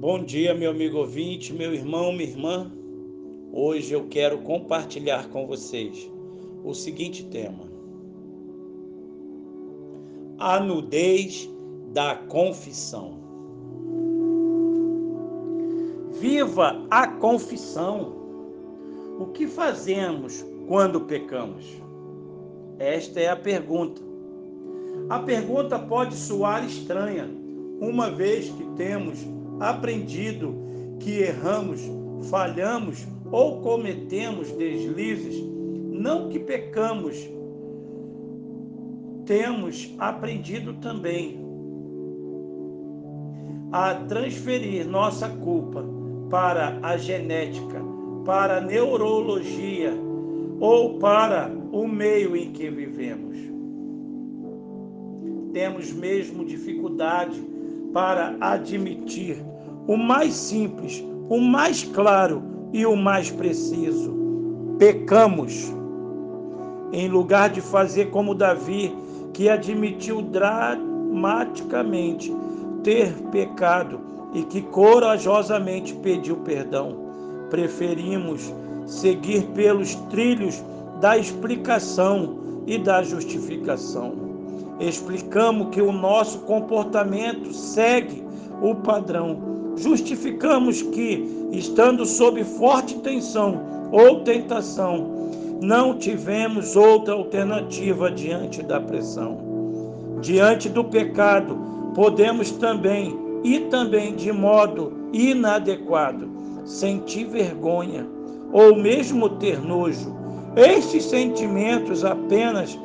[0.00, 2.72] Bom dia, meu amigo ouvinte, meu irmão, minha irmã.
[3.52, 6.10] Hoje eu quero compartilhar com vocês
[6.64, 7.70] o seguinte tema:
[10.38, 11.50] a nudez
[11.92, 13.18] da confissão.
[16.12, 18.16] Viva a confissão.
[19.18, 21.66] O que fazemos quando pecamos?
[22.78, 24.00] Esta é a pergunta.
[25.10, 27.28] A pergunta pode soar estranha,
[27.82, 29.28] uma vez que temos
[29.60, 30.54] aprendido
[30.98, 31.80] que erramos,
[32.30, 35.36] falhamos ou cometemos deslizes,
[35.92, 37.16] não que pecamos,
[39.26, 41.38] temos aprendido também
[43.70, 45.84] a transferir nossa culpa
[46.30, 47.80] para a genética,
[48.24, 49.92] para a neurologia
[50.58, 53.38] ou para o meio em que vivemos.
[55.52, 57.40] Temos mesmo dificuldade
[57.92, 59.36] para admitir
[59.86, 62.42] o mais simples, o mais claro
[62.72, 64.12] e o mais preciso.
[64.78, 65.72] Pecamos.
[66.92, 68.92] Em lugar de fazer como Davi,
[69.32, 72.34] que admitiu dramaticamente
[72.82, 74.00] ter pecado
[74.34, 76.96] e que corajosamente pediu perdão,
[77.48, 78.52] preferimos
[78.86, 80.64] seguir pelos trilhos
[81.00, 84.12] da explicação e da justificação.
[84.80, 88.24] Explicamos que o nosso comportamento segue
[88.60, 95.18] o padrão justificamos que, estando sob forte tensão ou tentação,
[95.60, 99.38] não tivemos outra alternativa diante da pressão.
[100.20, 101.58] Diante do pecado,
[101.94, 106.28] podemos também, e também de modo inadequado,
[106.64, 108.06] sentir vergonha
[108.52, 110.14] ou mesmo ter nojo.
[110.56, 112.78] Estes sentimentos apenas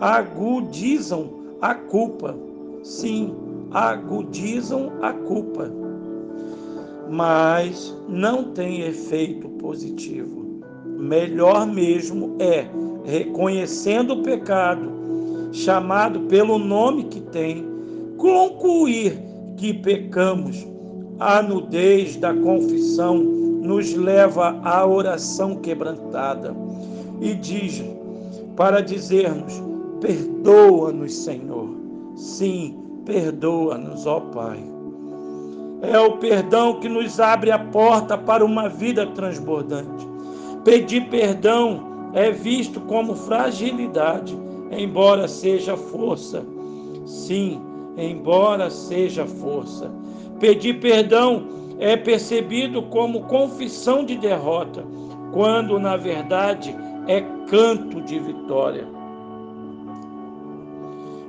[0.00, 1.28] agudizam
[1.60, 2.34] a culpa.
[2.82, 3.32] Sim,
[3.70, 5.82] agudizam a culpa
[7.12, 10.62] mas não tem efeito positivo.
[10.98, 12.66] Melhor mesmo é,
[13.04, 14.90] reconhecendo o pecado,
[15.52, 17.66] chamado pelo nome que tem,
[18.16, 19.18] concluir
[19.58, 20.66] que pecamos.
[21.20, 26.56] A nudez da confissão nos leva à oração quebrantada
[27.20, 27.84] e diz
[28.56, 29.52] para dizermos:
[30.00, 31.68] perdoa-nos, Senhor.
[32.16, 34.81] Sim, perdoa-nos, ó Pai.
[35.82, 40.06] É o perdão que nos abre a porta para uma vida transbordante.
[40.64, 44.38] Pedir perdão é visto como fragilidade,
[44.70, 46.46] embora seja força.
[47.04, 47.60] Sim,
[47.96, 49.90] embora seja força.
[50.38, 51.46] Pedir perdão
[51.80, 54.84] é percebido como confissão de derrota,
[55.32, 56.76] quando na verdade
[57.08, 58.86] é canto de vitória.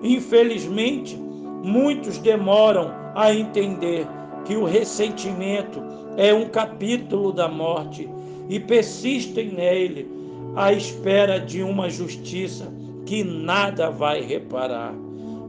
[0.04, 1.18] Infelizmente,
[1.64, 4.06] muitos demoram a entender
[4.46, 5.82] que o ressentimento
[6.18, 8.10] é um capítulo da morte
[8.50, 10.08] e persistem nele
[10.56, 12.72] à espera de uma justiça
[13.06, 14.94] que nada vai reparar.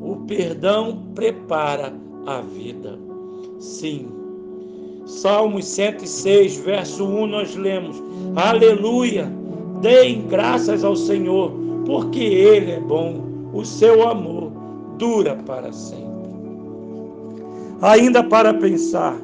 [0.01, 1.93] O perdão prepara
[2.27, 2.99] a vida.
[3.59, 4.09] Sim.
[5.07, 8.03] Salmos 106, verso 1, nós lemos:
[8.37, 9.31] Aleluia!
[9.81, 11.53] Deem graças ao Senhor,
[11.85, 13.23] porque Ele é bom,
[13.53, 14.51] o seu amor
[14.99, 16.04] dura para sempre.
[17.83, 19.17] Ainda para pensar,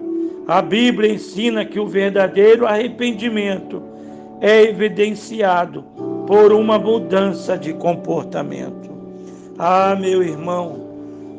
[0.47, 3.83] a Bíblia ensina que o verdadeiro arrependimento
[4.41, 5.85] é evidenciado
[6.27, 8.91] por uma mudança de comportamento.
[9.59, 10.89] Ah, meu irmão,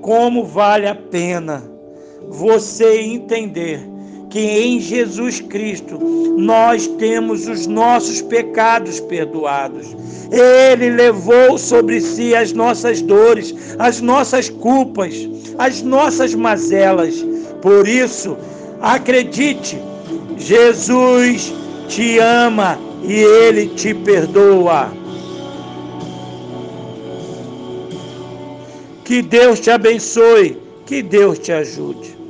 [0.02, 1.64] como vale a pena
[2.30, 3.91] você entender
[4.32, 6.00] que em Jesus Cristo
[6.38, 9.96] nós temos os nossos pecados perdoados.
[10.32, 15.14] Ele levou sobre si as nossas dores, as nossas culpas,
[15.60, 17.24] as nossas mazelas.
[17.62, 18.38] Por isso,
[18.82, 19.78] acredite,
[20.38, 21.54] Jesus
[21.90, 24.94] te ama e ele te perdoa.
[29.04, 32.21] Que Deus te abençoe, que Deus te ajude.